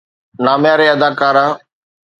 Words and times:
نامياري 0.45 0.87
اداڪارا 0.95 1.45